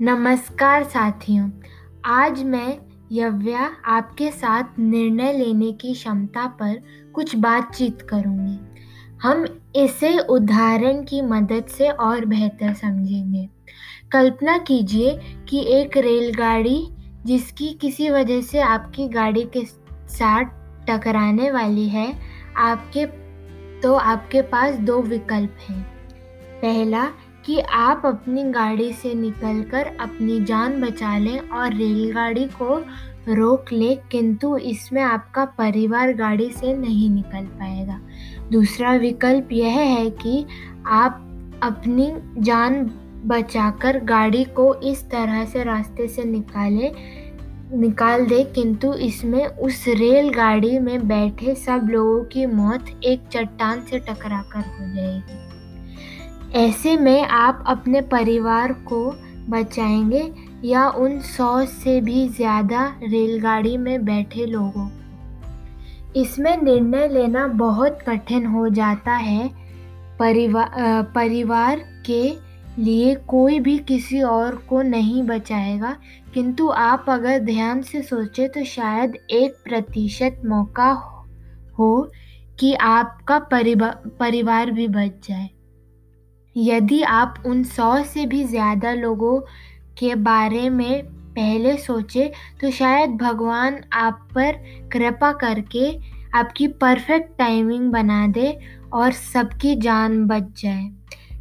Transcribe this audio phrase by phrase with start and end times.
[0.00, 1.48] नमस्कार साथियों,
[2.04, 2.76] आज मैं
[3.12, 6.82] यव्या आपके साथ निर्णय लेने की क्षमता पर
[7.14, 8.58] कुछ बातचीत करूँगी।
[9.22, 9.44] हम
[9.76, 13.48] इसे उदाहरण की मदद से और बेहतर समझेंगे।
[14.12, 15.18] कल्पना कीजिए
[15.48, 16.88] कि एक रेलगाड़ी
[17.26, 20.44] जिसकी किसी वजह से आपकी गाड़ी के साथ
[20.88, 22.12] टकराने वाली है,
[22.56, 23.06] आपके
[23.80, 25.82] तो आपके पास दो विकल्प हैं।
[26.62, 27.08] पहला
[27.46, 32.78] कि आप अपनी गाड़ी से निकलकर अपनी जान बचा लें और रेलगाड़ी को
[33.28, 38.00] रोक लें, किंतु इसमें आपका परिवार गाड़ी से नहीं निकल पाएगा।
[38.52, 40.44] दूसरा विकल्प यह है कि
[40.86, 41.22] आप
[41.62, 42.84] अपनी जान
[43.26, 46.92] बचाकर गाड़ी को इस तरह से रास्ते से निकालें,
[47.72, 53.98] निकाल दे, किंतु इसमें उस रेलगाड़ी में बैठे सब लोगों की मौत एक चट्टान से
[54.00, 55.45] टकराकर हो जाएगी।
[56.56, 58.98] ऐसे में आप अपने परिवार को
[59.50, 60.22] बचाएँगे
[60.64, 64.88] या उन सौ से भी ज़्यादा रेलगाड़ी में बैठे लोगों
[66.16, 69.48] इसमें निर्णय लेना बहुत कठिन हो जाता है।
[70.18, 72.22] परिवार परिवार के
[72.78, 75.96] लिए कोई भी किसी और को नहीं बचाएगा,
[76.34, 80.90] किंतु आप अगर ध्यान से सोचें तो शायद एक प्रतिशत मौका
[81.78, 82.08] हो
[82.60, 85.48] कि आपका परिवार भी बच जाए।
[86.56, 89.40] यदि आप उन सौ से भी ज़्यादा लोगों
[89.98, 94.52] के बारे में पहले सोचे तो शायद भगवान आप पर
[94.92, 95.90] कृपा करके
[96.34, 98.58] आपकी परफेक्ट टाइमिंग बना दे
[98.92, 100.90] और सबकी जान बच जाए।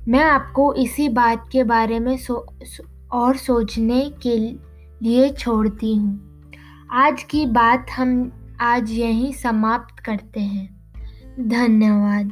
[0.07, 6.51] मैं आपको इसी बात के बारे में सो, सो और सोचने के लिए छोड़ती हूँ।
[6.93, 10.67] आज की बात हम आज यहीं समाप्त करते हैं।
[11.39, 12.31] धन्यवाद।